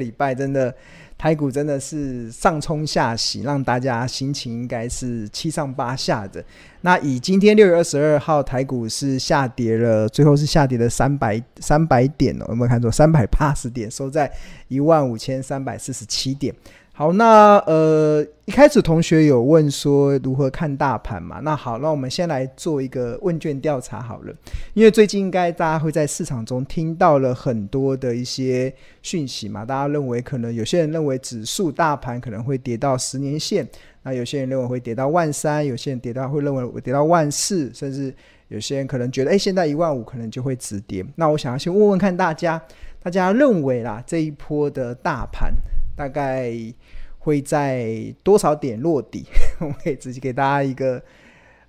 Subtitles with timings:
[0.00, 0.74] 礼拜真的。
[1.20, 6.42] 台股真的是上冲下洗，让大家心情应该是七上八下的。
[6.80, 12.90] 那以今天六月二十二号台股是下跌了，最后是下跌了三百三百点哦，有没有看错？
[12.90, 14.32] 三百八十点，收在
[14.68, 16.54] 一万五千三百四十七点。
[17.00, 21.40] 好，那呃，一开始同学有问说如何看大盘嘛？
[21.40, 24.34] 那好，那我们先来做一个问卷调查好了，
[24.74, 33.66] 因为最近应该大家会在市场中听到了很多的一些讯息嘛，大家认为可能有些人认为指数大盘可能会跌到十年线，
[34.02, 38.14] 那有些人认为会跌到万三，有些人跌到会认为会跌到万四，甚至
[38.48, 41.02] 有些人可能觉得，哎，现在一万五可能就会止跌。
[41.16, 42.60] 那我想要先问问看大家，
[43.02, 45.50] 大家认为啦，这一波的大盘
[45.96, 46.54] 大概
[47.20, 49.24] 会在多少点落底？
[49.60, 51.00] 我们可以直接给大家一个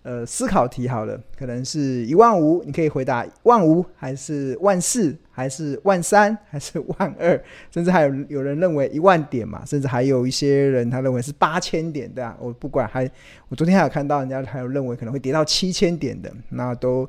[0.03, 12.35] 呃思考题好了，可能是一万五，你可以回答万五，还是万四，还是万三， 还是万二，甚至还有有人认为一万点嘛，甚至还有一些人他认为是八千点的。
[12.39, 13.03] 我不管，还
[13.49, 17.07] 我昨天还有看到人家还有认为可能会跌到七千点的，那都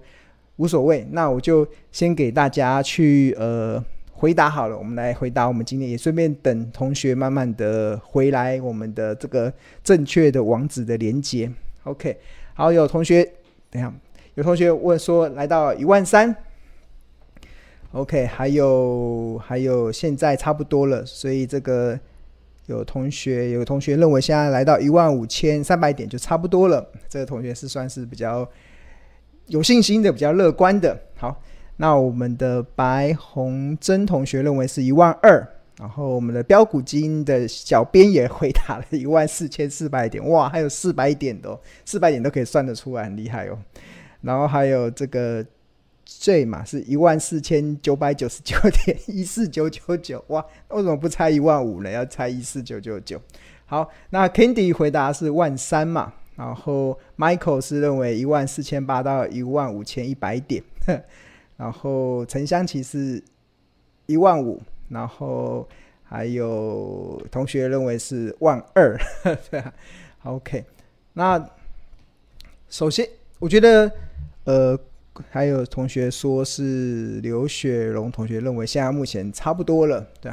[0.57, 1.07] 无所谓。
[1.13, 3.83] 那我就先给大家去呃。
[4.23, 5.48] 回答好了，我们来回答。
[5.48, 11.51] 我们今天也顺便等同学慢慢的回来，我们的这个正确的网址的连接。
[11.83, 12.17] OK，
[12.55, 13.25] 好，有同学，
[13.69, 13.92] 等一下，
[14.37, 16.33] 有同学问说来到一万三。
[17.91, 21.98] OK，还有还有，现在差不多了，所以这个
[22.67, 26.89] 有同学有同学认为现在来到一万五千三百点就差不多了。
[27.09, 28.48] 这个同学是算是比较
[29.48, 30.97] 有信心的，比较乐观的。
[31.17, 31.42] 好。
[31.77, 35.47] 那我们的白红珍同学认为是一万二，
[35.79, 43.59] 然后我们的标股基金的小编也回答了 一万四千四百点，哇，还有四百点的哦，四百点都可以算得出来，很厉害哦。
[44.20, 45.45] 然后还有这个
[46.05, 51.91] J 嘛，是一万四千九百九十九点一四九九九，哇，为什么不猜一万五呢？
[51.91, 53.20] 要猜一四九九九。
[53.64, 60.63] 好，那 Candy 回答是万三嘛，然后 Michael 是认为一万四千八到一万五千一百点。
[61.62, 63.23] 然后陈香琪是
[64.06, 65.64] 一万五，然后
[66.02, 68.98] 还有同学认为是万二，
[69.48, 69.73] 对啊
[70.24, 70.64] ，OK。
[71.12, 71.40] 那
[72.68, 73.08] 首先，
[73.39, 73.89] 我觉得
[74.42, 74.77] 呃，
[75.30, 80.33] 还有同学说是刘雪荣同学认为现在目前差不多了，对，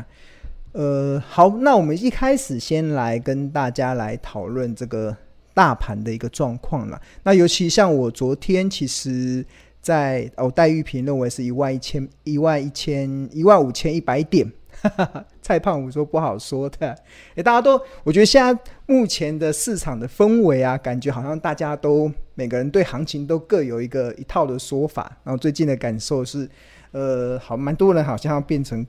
[0.72, 5.16] 呃，好，那我们一开始先来跟大家来讨论这个
[5.54, 7.00] 大盘的一个状况了。
[7.22, 9.46] 那尤其像我昨天其实。
[9.82, 14.52] 在哦，戴玉平认为是一万一千一万一千一万五千一百点。
[15.42, 16.96] 蔡胖虎说不好说的。
[17.36, 25.18] 诶，大家都，我觉得现在目前的市场的氛围啊，感觉好像大家都每个人对行情都各有一个一套的说法。
[25.24, 26.50] 然后最近的感受是，
[26.92, 28.86] 呃，好，蛮多人好像要变成，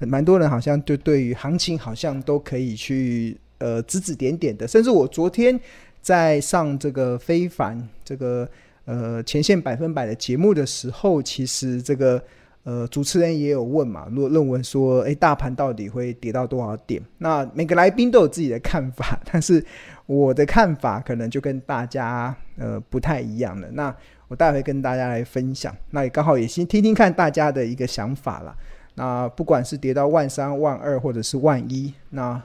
[0.00, 4.66] 蛮多人好像就对于行情好像都可以去呃指指点点的。
[4.66, 5.58] 甚至我昨天
[6.00, 8.48] 在上这个非凡这个。
[8.86, 12.22] 呃，前线百分百的节目的时候，其实这个
[12.62, 17.02] 呃主持人也有问嘛，如果认为说，诶，大盘到底会跌到多少点？
[17.18, 19.64] 那每个来宾都有自己的看法，但是
[20.06, 23.68] 我的看法可能就跟大家呃不太一样了。
[23.72, 23.92] 那
[24.28, 28.56] 我待会跟大家来分享，那也刚好也先听听看大家的一个想法啦。
[28.94, 32.40] 那不管是跌到万三、万二或者是万一，那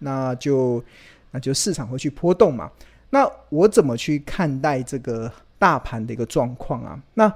[0.00, 0.82] 那就
[1.30, 2.68] 那就市场会去波动嘛。
[3.10, 5.30] 那我怎么去看待这个？
[5.64, 7.32] 大盘的一个状况啊，那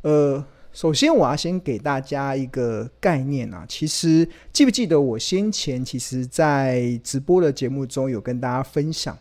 [0.00, 0.42] 呃，
[0.72, 3.66] 首先我要先给大家一个概念啊。
[3.68, 9.14] 其实记不记得我先前其实，在直播的节目中有跟大家分享，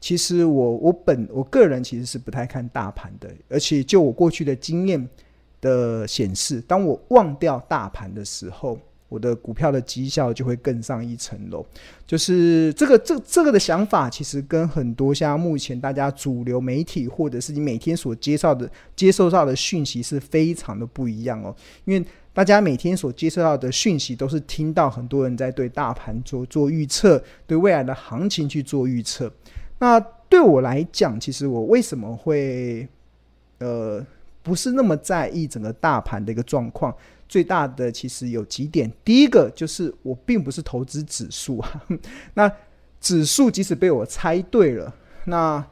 [0.00, 5.08] 其实我我本我个人其实是不太看大盘的，而且就我过去的经验
[5.60, 8.76] 的显示，当我忘掉大盘的时候。
[9.10, 11.66] 我的股票的绩效就会更上一层楼，
[12.06, 21.54] 就是这个这这个的想法，其实跟很多像目前大家主流媒体或者是你每天所接受的接受到的讯息是非常的不一样哦。
[21.84, 29.30] 因为大家每天所接受到的讯息都是听到很多人在对大盘做做预测，对未来的行情去做预测。
[29.80, 29.98] 那
[30.28, 32.86] 对我来讲，其实我为什么会
[33.58, 34.06] 呃
[34.40, 36.94] 不是那么在意整个大盘的一个状况？
[37.30, 41.82] 最大的其实有几点，第一个就是我并不是投资指数啊，
[42.34, 42.50] 那
[43.00, 44.92] 指数即使被我猜对了，
[45.26, 45.64] 那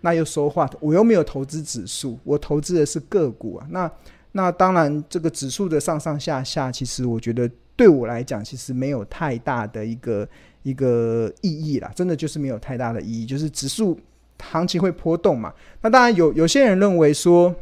[0.00, 3.92] 那又说话，我又没有投资指数，我投资的是个股啊，那
[4.32, 10.26] 那当然这个指数的上上下下，其实我觉得对我来讲，其实没有太大的一个
[10.62, 14.00] 一个意义啦，真的就是没有太大的意义，就是指数
[14.40, 17.54] 行情会波动嘛，那当然有有些人认为说，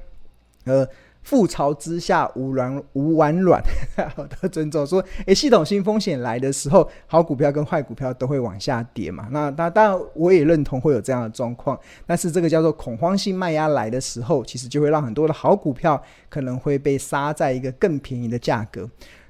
[0.66, 0.86] 呃。
[1.26, 3.62] 覆巢之下无卵无完卵，
[4.16, 9.28] 好的尊重说，诶，系统性风险来的时候，好股票跟坏股票都会往下跌嘛。
[9.30, 18.88] 那那当然我也认同会有这样的状况，但是这个叫做恐慌性卖压来的时候，其实就会让很多的好股票可能会被杀在一个更便宜的价格。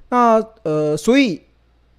[0.09, 1.41] 那呃，所以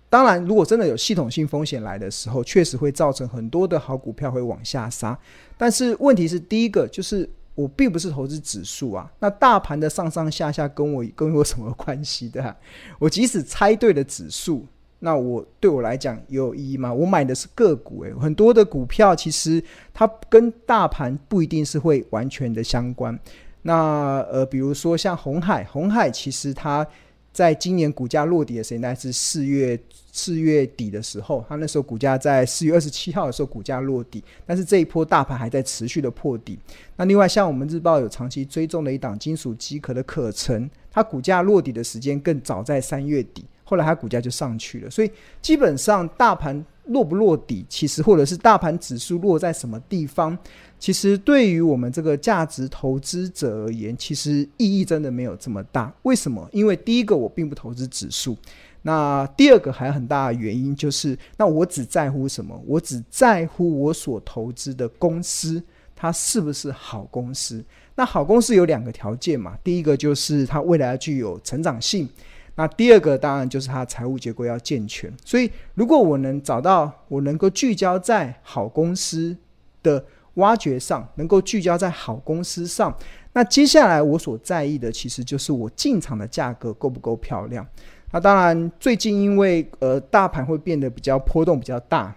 [0.08, 5.16] 当然，如果真的有系统性风险来的时候，确实会造成很多的好股票会往下杀。
[5.56, 7.28] 但是问题是，第一个就是。
[7.54, 12.56] 我并不是投资指数啊，那大盘的上上下下跟我跟我什么关系的？
[12.98, 14.66] 我即使猜对了指数，
[15.00, 16.92] 那我对我来讲也有意义吗？
[16.92, 19.62] 我买的是个股，诶，很多的股票其实
[19.92, 23.18] 它跟大盘不一定是会完全的相关。
[23.62, 26.86] 那呃，比如说像红海，红海其实它。
[27.32, 29.78] 在今年股价落底的时间，大概是四月
[30.12, 36.58] 四月底的时候，它那时候股价在四月二十七号的时候股价落底，但是这一波大盘还在持续的破底。
[36.96, 44.90] 那另外像我们日报有长期追踪的一档金属机壳的可成，它股价落底的时间更早在三月底，后来它股价就上去了。
[44.90, 45.10] 所以
[45.40, 50.36] 基本上大盘落不落底，其实或者是大盘指数落在什么地方。
[50.78, 55.90] 其实对于我们这个价值投资者而言，其实意义真的没有这么大。
[56.02, 56.46] 为什么？
[56.52, 58.36] 因为第一个我并不投资指数，
[58.82, 62.62] 那第二个还有很大的原因就是，那我只在乎什么？
[62.66, 65.62] 我只在乎我所投资的公司，
[65.96, 67.64] 它是不是好公司？
[67.94, 72.08] 那好公司有两个条件嘛，第一个就是它未来具有成长性，
[72.54, 75.12] 那第二个当然就是它财务结构要健全。
[75.24, 79.36] 所以，如果我能找到，我能够聚焦在好公司
[79.82, 80.04] 的。
[80.36, 82.96] 挖掘上能够聚焦在好公司上，
[83.34, 87.66] 那接下来我所在意的其实就是我进场的价格够不够漂亮。
[88.10, 92.16] 那当然，最近因为呃大盘会变得比较波动比较大，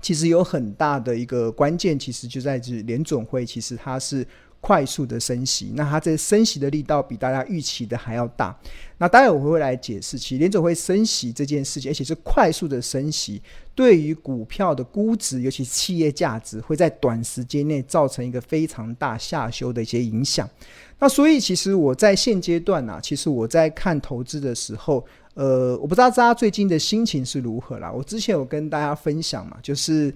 [0.00, 4.26] 其实有很大的一个关键，其实就在于联准会，其实它是。
[4.66, 8.52] 快速的升息，那它这升息的力道比大家预期的还要大。
[8.98, 13.40] 那待会我会来解释，其实联总会升息这件事情，而且是快速的升息，
[13.76, 20.50] 对于股票的估值，尤其是企业价值，会在短时间内造成一个非常大下修的一些影响。
[20.98, 27.92] 那所以，其实我在现阶段呢、啊，其实我在看投资的时候，呃，我不知道大家最近的心情是如何啦。
[27.92, 30.12] 我之前有跟大家分享嘛，就是。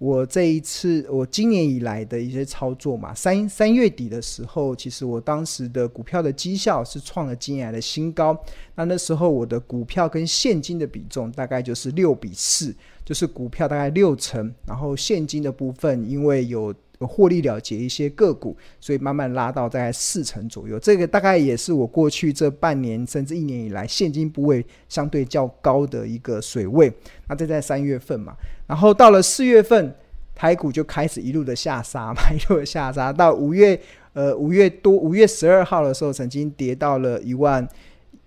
[0.00, 8.34] 我这一次，我今年以来的一些操作嘛，三三月底的时候，其实我当时的股票的绩效是创了今年的新高。
[8.74, 12.74] 那那时候我的股票跟现金的比重大概就是六比四，
[13.04, 16.74] 就是股票大概六成，然后现金的部分因为有。
[17.06, 20.78] 获利了结一些个股，所以慢慢拉到大概四成左右。
[20.78, 26.92] 这个大概也是我过去这半年甚至一年以来现金部位相对较高的一个水位。
[27.28, 28.34] 那这在三月份嘛，
[28.66, 29.94] 然后到了四月份，
[30.34, 33.10] 台股就开始一路的下杀嘛， 一路的下杀。
[33.12, 33.80] 到五月，
[34.12, 37.66] 呃，五月多，五月十二号的时候，曾经跌到了一万。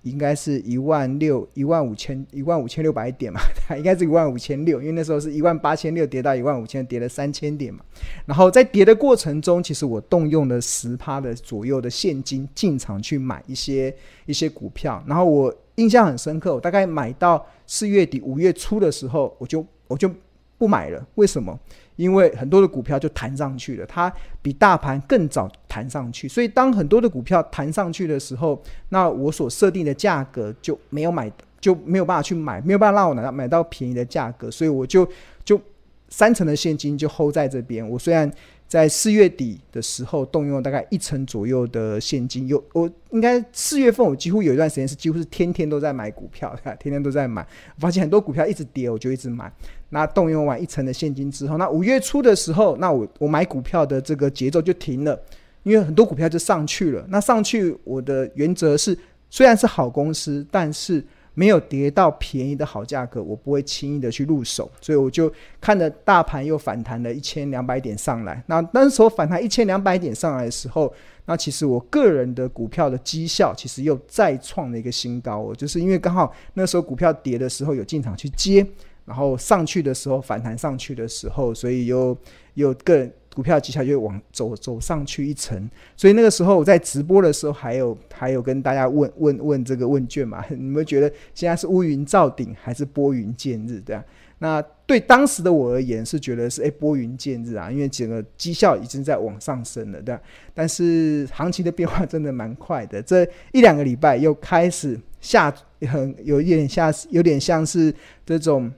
[0.03, 3.39] 应该是一万六一万五千一万五千六百点嘛，
[3.75, 7.79] 应该是一万五千六，因为那时候是一万八千六跌到一万五千，跌了三千点嘛。
[8.25, 13.95] 然后在跌的过程中，其实我动用了十趴的左右的现金进场去买一些
[14.25, 15.03] 一些股票。
[15.07, 20.11] 然后我印象很深刻，我大概买到四月底五月初的时候，我就我就
[20.57, 21.05] 不买了。
[21.15, 21.57] 为什么？
[21.95, 24.11] 因为很多的股票就弹上去了，它
[24.41, 35.07] 比大盘更早弹上去，所以当很多的股票弹上去的时候，那我所设定的价格就没有买，就没有办法去买，没有办法让我拿到买到便宜的价格，所以我就
[35.45, 35.61] 就
[36.09, 37.87] 三成的现金就 hold 在这边。
[37.87, 38.31] 我虽然
[38.73, 46.51] 在四月底的时候动用大概一成左右的现金，有我应该四月份我几乎有一段时间是几乎是天天都在买股票，
[46.81, 49.53] 天天都在买，我发现很多股票一直跌，我就一直买。
[49.89, 55.21] 那动用完一成的现金之后，那五月初的时候，那我我买股票的这个节奏就停了，
[55.61, 57.06] 因为很多股票就上去了。
[57.09, 58.97] 那上去，我的原则是，
[59.30, 64.71] 虽然是好公司，但是没有跌到便宜的好价格，我不会轻易的去入手。
[64.80, 68.44] 所以我就看着大盘又反弹了一千两百点上来。
[68.47, 70.94] 那那时候反弹一千两百点上来的时候，
[71.25, 75.37] 那其实我个人的股票的绩效其实又再创了一个新高。
[75.37, 78.66] 我就是因为刚好那时候股票跌的时候有进场去接。
[79.06, 82.18] 然后上去的时候，反弹上去的时候，所以又
[82.54, 85.69] 又个人股票绩效就往走走上去一层。
[85.97, 90.44] 所以那个时候我在直播的时候，还有还有跟大家问问问这个问卷嘛？
[90.52, 93.81] 你们觉得现在是乌云罩顶还是拨云见日？
[93.81, 94.04] 对啊，
[94.40, 100.21] 那对当时的我而言是觉得是诶拨云见日啊，因为整个绩效已经在往上升了，对啊。
[100.54, 107.94] 但是行情的变化真的蛮快的，这一两个礼拜又开始下很有一点像有点像是
[108.25, 108.71] 这种。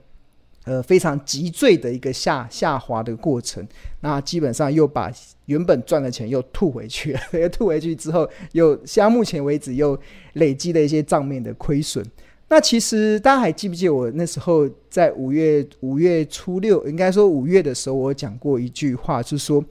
[0.66, 3.66] 呃非常急坠的一个下下滑的过程。
[4.00, 5.10] 那基本上又把
[5.46, 9.98] 原本赚的钱又吐回去了， 又吐回去之后，又像目前为止又
[10.34, 12.04] 累积了一些账面的亏损。
[12.48, 19.64] 那其实大家还记不记得我那时候在五月五月初六，应该说五月的时候，我讲过一句话，就是说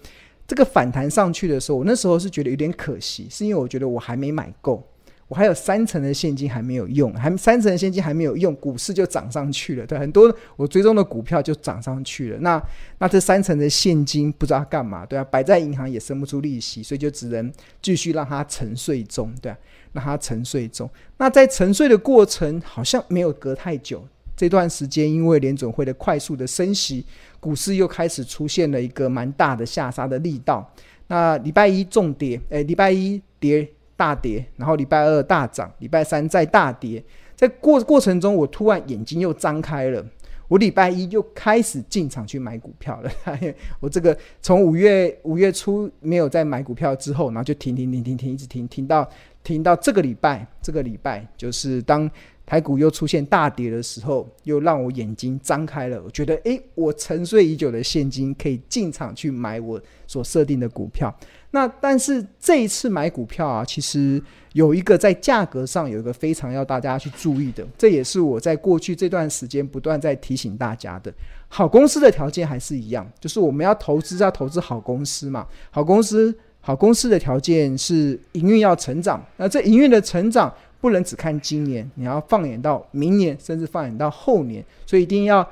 [0.45, 4.85] 这个反弹上去的时候，我那时候是觉得有点可惜，是因为我觉得我还没买够，
[5.27, 12.37] 我还有三成的现金还没有用，还三成的现金还没有用，股市就涨上去了，对，很多我追踪的股票就涨上去了。
[12.39, 12.61] 那
[12.99, 17.51] 那这三成的现金不知道干嘛，对啊，摆在银行也生不出利息，所以就只能
[17.81, 19.57] 继续让它沉睡中，对啊。
[19.95, 20.89] 让它沉睡中，
[21.19, 24.05] 那在沉睡的过程好像没有隔太久。
[24.35, 27.05] 这段时间因为联准会的快速的升息，
[27.39, 30.69] 股市又开始出现了一个蛮大的下杀的力道。
[31.07, 33.65] 那礼拜一重跌，诶，礼拜一跌
[33.95, 37.03] 大跌，然后礼拜二大涨，礼拜三再大跌。
[37.35, 40.05] 在过过程中，我突然眼睛又张开了，
[40.47, 43.11] 我礼拜一又开始进场去买股票了。
[43.79, 49.07] 我这个从五月五月初没有再买股票之后，然后就停停停停停，一直停停到。
[49.45, 52.09] 停到这个礼拜，这个礼拜就是当
[52.45, 56.01] 台股又出现大跌的时候，又让我眼睛张开了。
[56.03, 61.13] 我觉得，诶，我沉睡已久的现金可以进场去买我所设定的股票。
[61.51, 64.21] 那但是这一次买股票啊，其实
[64.53, 71.13] 有一个在价格上有一个非常要大家去注意的，这也是我在过去这段时间不断在提醒大家的。
[71.47, 76.37] 好公司的条件还是一样，就是我们要投资要投资好公司嘛，好公司。
[76.59, 80.51] 好公司的条件是营运要成长，那这营运的成长
[80.85, 85.43] 不能只看今年，你要放眼到明年，甚至放眼到后年，所以一定要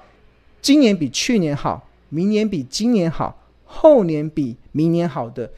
[0.62, 5.52] 今年比去年好，明年比今年好，后年比明年好的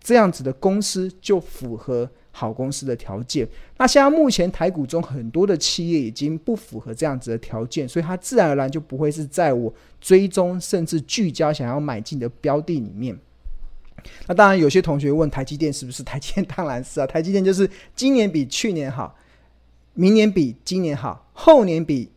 [0.00, 3.46] 这样子的公司就符合好公司的条件。
[3.76, 9.70] 那现在目前台股中很多的企业已经不符合这样子的条件，所以它自然而然就不会是在我
[10.00, 13.14] 追踪甚至聚焦想要买进的标的里面。
[14.26, 16.02] 那当然，有些同学问台积电是不是？
[16.02, 19.14] 台积电当然是啊，台积电就是今年比去年好，
[19.94, 22.10] 明年比今年好，后年比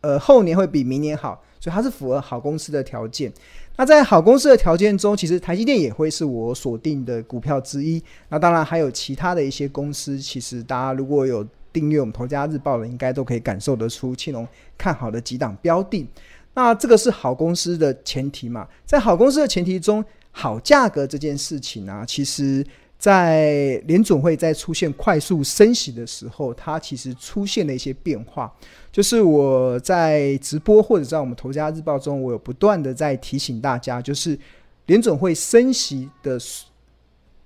[0.00, 3.32] 呃后年会比明年好，所以它是符合好公司的条件。
[3.76, 8.02] 那在好公司的条件中，其实台积电也会是我锁定的股票之一。
[8.28, 14.48] 那当然还有其他的一些公司，其实大家如果有订阅我们头家日报的，应该都可以感受得出庆龙
[14.78, 16.06] 看好的几档标的。
[16.54, 20.04] 那这个是好公司的前提嘛，在好公司的前提中。
[20.38, 22.62] 好价格这件事情呢，其实，
[22.98, 28.52] 在联总会在出现快速升息的时候，它其实出现了一些变化。
[28.92, 34.38] 就是我在直播或者在我们投家日报中，我有不断的在提醒大家，就是
[34.84, 36.38] 联总会升息的，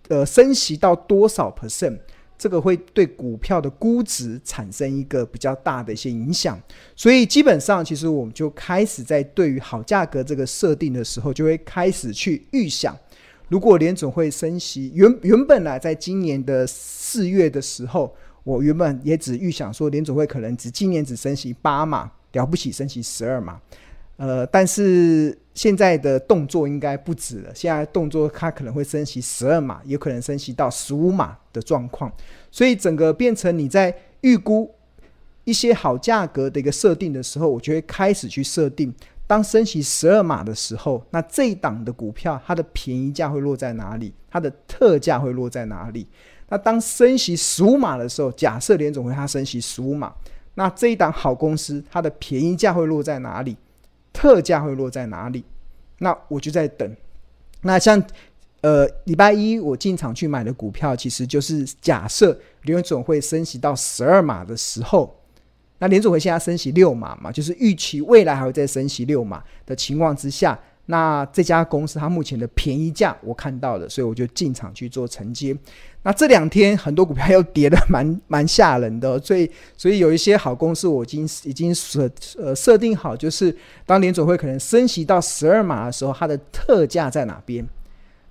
[0.09, 1.97] 呃，升息到多少 percent。
[2.40, 6.59] 这个会对股票的估值产生一个比较大的一些影响，
[6.97, 12.97] 所以基本上，其实我们就开始在对于好价格这个设定的时候，就会开始去预想，
[13.50, 23.61] 如果联总会升息，原原本来在今年的四月的时候，我原本也只预想说联总会可能只今年只升息八码，了不起升息十二码。
[24.16, 27.55] 呃，但是现在的动作应该不止了。
[27.55, 32.11] 现在动作它可能会升息十二码，有可能升息到十五码的状况。
[32.50, 34.75] 所以整个变成你在预估
[35.45, 38.90] 一些好价格的一个设定的时候，我就会开始去设定，
[39.26, 44.14] 当升息十二码的时候，那这一档的股票它的便宜价会落在哪里？
[44.31, 46.07] 它的特价会落在哪里？
[46.49, 50.11] 那当升息十五码的时候，假设联总会它升息十五码，
[50.55, 53.55] 那这一档好公司它的便宜价会落在哪里？
[54.12, 55.45] 特价会落在哪里？
[55.99, 56.97] 那我就在等。
[57.62, 58.02] 那像
[58.62, 65.14] 呃礼拜一我进场去买的股票，其实就是假设联总会升息到十二码的时候，
[65.79, 70.59] 那联总会现在升息六码嘛，就是预期未来还会再升息六码的情况之下。
[70.90, 75.56] 那这家公司它目前的便宜价我看到了，所以我就进场去做承接。
[76.02, 83.56] 那这两天很多股票又跌得蛮 蛮吓人的，所以所以有一些好公司我已经已经设呃设定好，就是
[83.87, 87.64] 当联总会可能升息到十二码的时候，它的特价在哪边？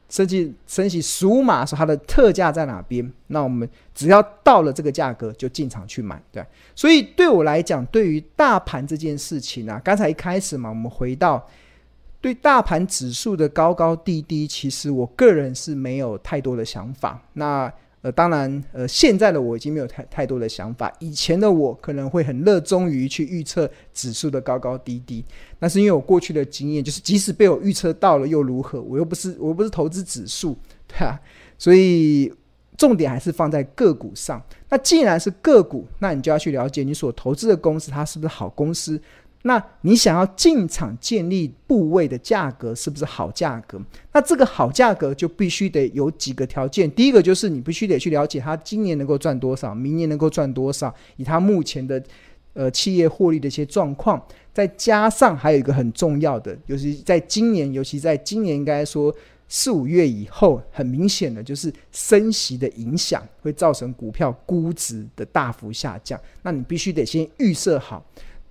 [0.09, 3.09] 升息升息十五码的时候，它的特价在哪边？
[3.27, 6.45] 那我们只要到了这个价格就进场去买，对。
[6.75, 11.47] 所以对我来讲，对于大盘这件事情啊，刚才一开始嘛，我们回到。
[12.21, 17.21] 对大盘指数的高高低低，其实我个人是没有太多的想法。
[17.33, 17.71] 那
[18.01, 20.89] 呃，当然呃，现在的我已经没有太太多的想法。
[20.99, 25.23] 以前的我可能会很热衷于去预测指数的高高低低。
[25.59, 28.81] 那是因为我过去的经验，就是即使被我预测到了又如何？
[28.81, 30.57] 我又不是我又不是投资指数，
[30.87, 31.19] 对啊。
[31.57, 32.33] 所以
[32.77, 34.41] 重点还是放在个股上。
[34.69, 39.01] 那既然是个股，那你就要去了解你所投资的公司它是不是好公司。
[39.43, 43.79] 那你想要进场建立部位的价格是不是好价格？
[44.11, 46.91] 那这个好价格就必须得有几个条件。
[46.91, 52.03] 第一个就是你必须得去了解它今年能够赚多少，明年能够赚多少，以它目前的
[52.53, 54.21] 呃企业获利的一些状况，
[54.53, 59.15] 再加上还有一个很重要的，尤其在今年，尤其在今年应该说
[59.47, 66.19] 四五月以后，很明显的就是升息的影响会造成股票估值的大幅下降。
[66.43, 68.05] 那你必须得先预设好。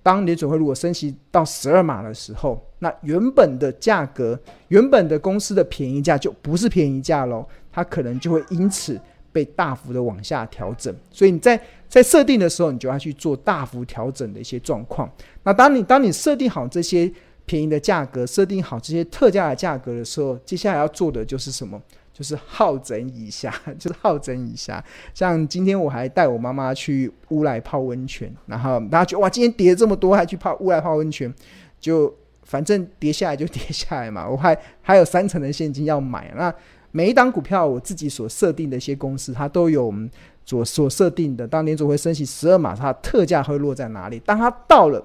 [0.09, 4.37] 当联准会如果升息到十二码的时候，那原本的价格、
[4.69, 8.99] 原本的公司的便宜价就不是便宜价喽，它可能就会因此
[9.31, 10.91] 被大幅的往下调整。
[11.11, 15.07] 所以你在在设定的时候，你就要去做大幅调整的一些状况。
[15.43, 17.11] 那当你当你设定好这些
[17.45, 21.79] 便宜的价格，设定好这些特价的价格的时候，接下来要做的就是什么？
[22.19, 23.49] 就是好整以暇，
[23.79, 24.83] 就是好整以暇。
[25.13, 31.33] 像今天我还带我妈妈去乌来泡温泉，然后大家觉得哇，今天跌这么多，还去泡乌来泡温泉，
[31.79, 34.27] 就反正跌下来就 跌下来嘛。
[34.27, 36.29] 我还还有三成的现金要买。
[36.35, 36.53] 那
[36.91, 40.11] 每一档股票我自己所设定的一些公司，它都有我们
[40.43, 44.19] 所所设定的，当年总会升起十二码，它特价会落在哪里？
[44.25, 45.01] 当它到了，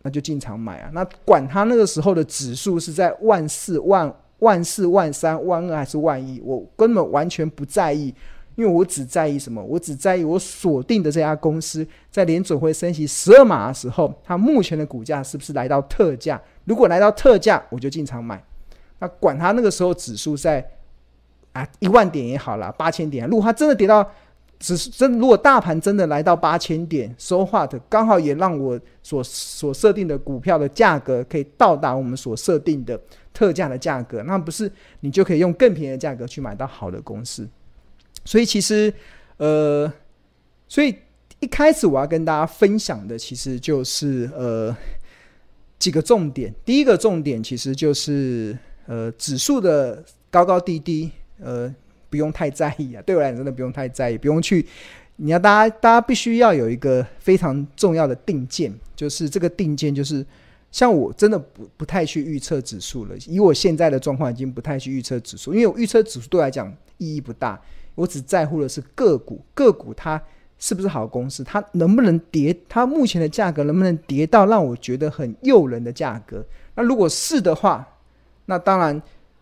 [0.00, 0.90] 那就进场买啊。
[0.94, 4.10] 那管它那个时候的指数是在万四万。
[4.40, 8.14] 万四万三万二还是万一，我根本完全不在意，
[8.56, 9.62] 因为我只在意什么？
[9.62, 16.40] 我只在意我锁定的这家公司在联准会升息十二码的时候，它目前的股价是不是来到特价？
[16.64, 18.42] 如果来到特价，我就进场买。
[18.98, 20.64] 那管它那个时候指数在
[21.52, 24.08] 啊一万点也好啦，八千点，如果它真的跌到，
[24.58, 32.98] 只是真如果大盘真的来到八千点，so what，刚好也让我所所设定的股票的价格可以到达我们所设定的。
[33.34, 37.46] 特价的价格，那不是你就可以用更便宜的价格去买到好的公司。
[38.24, 38.94] 所以其实，
[39.38, 39.92] 呃，
[40.68, 40.94] 所以
[41.40, 44.74] 一开始我要跟大家分享的，其实就是呃
[45.80, 46.54] 几个重点。
[46.64, 51.10] 第一个重点其实就是呃指数的高高低低，
[51.40, 51.74] 呃
[52.08, 53.02] 不用太在意啊。
[53.04, 54.64] 对我来讲，真的不用太在意，不用去。
[55.16, 60.24] 你要大家，大家必须要有一个非常重要的定见，就是这个定见就是。
[60.74, 67.62] 像我真的不不太去预测指数了，以我现在的状况，已经不太去预测指数，因为我预测指数对来讲意义不大，
[67.94, 70.20] 我只在乎的是个股，个股它
[70.58, 76.44] 是不是好公司，它能不能跌，它目前的价格能不能跌到让我觉得很诱人的价格？
[76.74, 77.88] 那如果是的话，
[78.46, 79.00] 那当然，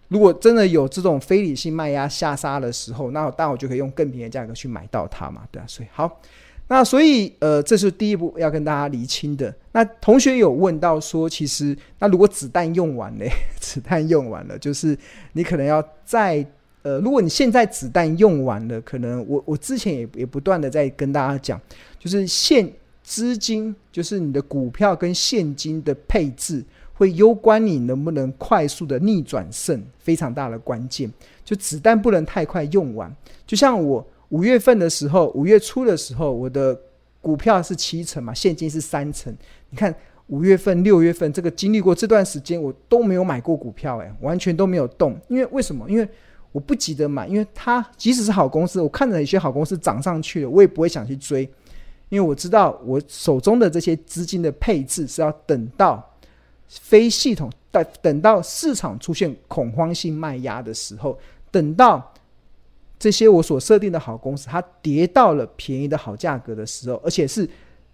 [0.08, 6.20] 如果真的有这种非理性卖压下杀的时候，那当然我就可以用更便宜的价格去买到它嘛，对啊，所以好。
[6.68, 9.54] 那所以，呃，这是第一步要跟大家厘清的。
[9.72, 13.26] 那同学有问到说，其实那如果子弹用完了，
[13.60, 14.96] 子弹用完了，就是
[15.34, 16.46] 你可能要再，
[16.80, 21.60] 呃，如果你现在子弹用完了，可能我我之前也也不断的在跟大家讲，
[21.98, 22.66] 就是现
[23.02, 31.12] 资金，就是你的股票跟现金的配置，会攸关你能不能快速的逆转胜，非常大的关键。
[31.44, 33.14] 就子弹不能太快用完，
[33.46, 34.06] 就像我。
[34.32, 36.78] 五月份的时候，五月初的时候，我的
[37.20, 39.34] 股票是七成嘛，现金是三成。
[39.68, 39.94] 你看
[40.28, 45.14] 五月份、六月份这个经历过这段时间，我都没有买过股票，诶，完全都没有动。
[45.28, 45.88] 因为为什么？
[45.88, 46.08] 因为
[46.50, 51.42] 我不急着买，因为它即使是好公司，我看着有些好公司涨上去了，我也不会想去追，
[52.08, 56.02] 因为我知道我手中的这些资金的配置是要等到
[56.68, 61.18] 非系统，等等到市场出现恐慌性卖压的时候，
[61.50, 62.11] 等到。
[63.02, 67.48] 这些我所设定的好公司，它跌到了便宜的好价格的时候，而且是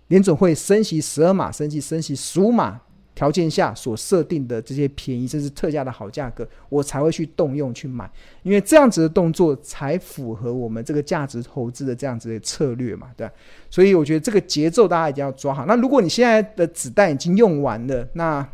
[0.09, 2.79] 联总会升息十二码、升息升息十五码
[3.15, 8.11] 条件下所设定的这些便宜甚至特价的好价格，我才会去动用去买，
[8.43, 13.27] 因为这样子的动作才符合我们这个价值投资的这样子的策略嘛，对？
[13.71, 15.65] 所以我觉得这个节奏大家一定要抓好。
[15.65, 18.47] 那如果你现在的子弹已经用完了，那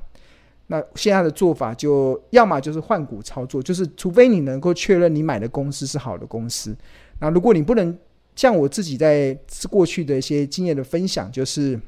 [0.67, 6.75] 那现在的做法就要么就是换股操作，就是除非你能够确认你买的公司是好的公司。
[7.21, 7.97] 那如果你不能，
[8.35, 11.79] 像我自己在过去的一些经验的分享，就是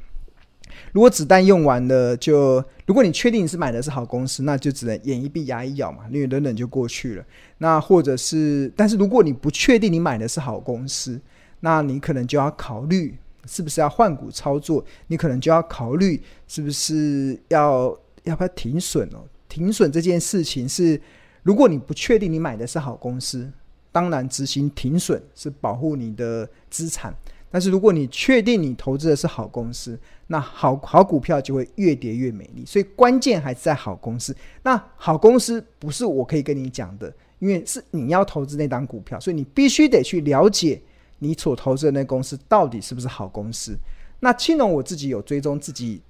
[0.92, 7.24] 如果子弹用完了，就如果你确定你是买的是好公司，那就只能眼一闭牙一咬嘛，因为等等就过去了。
[7.58, 11.18] 那或者是，但是如果你不确定你买的是好公司，
[11.60, 17.98] 那你可能就要考虑是不是要换股操作，你可能就要考虑是不是要。
[18.26, 19.24] 要不要停损哦？
[19.48, 21.00] 停损这件事情是，
[21.42, 23.50] 如果你不确定你买的是好公司，
[23.90, 27.14] 当然执行停损是保护你的资产。
[27.48, 32.66] 但是如果你确定你投资的是好公司，那好好股票就会越跌越美丽。
[32.66, 34.36] 所以关键还是在好公司。
[34.62, 40.82] 那好公司不是我可以跟你讲的，因为是你要投资那档股票，所以你必须得去了解
[41.20, 43.78] 你所投资的那公司到底是不是好公司。
[44.20, 46.00] 那青龙我自己有追踪自己，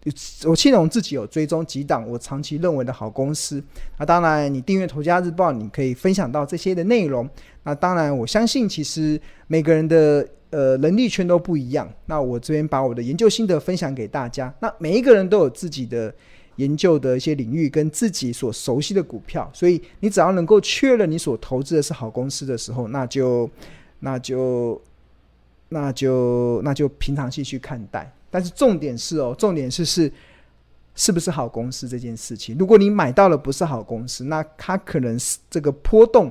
[0.44, 3.62] 我青龙自己有追踪几档我长期认为的好公司。
[3.98, 7.28] 那当然，你订阅《头家日报》，你可以分享到这些的内容。
[7.64, 11.92] 那当然，我相信其实每个人的呃能力圈都不一样。
[12.06, 14.54] 那我这边把我的研究心得分享给大家。
[14.60, 16.14] 那每一个人都有自己的
[16.56, 23.50] 研究的一些领域跟自己所熟悉的股票，所以你只要能够确认你所投资的是好公司的时候，那就
[23.98, 24.80] 那就。
[25.68, 30.12] 那就那就平常心去看待，但是重点是哦，重点是是
[30.94, 32.56] 是不是好公司这件事情。
[32.56, 36.30] 如果你买到了不是好公司，那它可能是这个波动，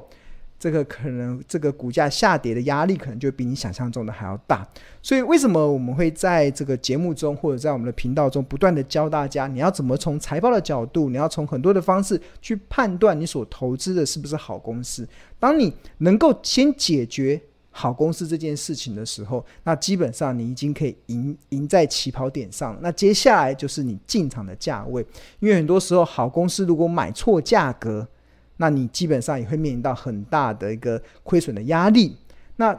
[0.58, 4.65] 这个可能这个股价下跌的压力可能就比你想象中的还要大。
[5.02, 15.06] 所以为什么我们会在这个节目中或者在我们的频道中不断的教大家，你要怎么从财报的角度，你要从很多的方式去判断你所投资的是不是好公司。
[15.38, 17.41] 当你能够先解决。
[17.78, 22.78] 好公司这件事情的时候，那基本上你已经可以赢赢在起跑点上。
[22.82, 25.06] 那接下来就是你进场的价位，
[25.42, 28.08] 因为很多时候好公司如果买错价格，
[28.56, 32.16] 那你基本上也会面临到很大的一个亏损的压力。
[32.56, 32.74] 那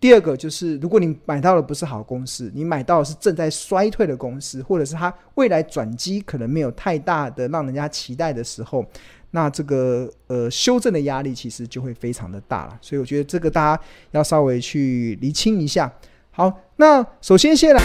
[0.00, 8.84] 第二个就是，如果你买到的不是好公司，你买到的是正在衰退的公司，或者是它未来转机可能没有太大的让人家期待的时候。
[9.36, 15.92] 那这个呃修正的压力其实就会非常的大了，所以我觉得这个大家要稍微去厘清一下。
[16.30, 17.82] 好，那首先先来。